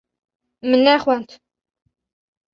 [0.67, 1.29] Min nexwend.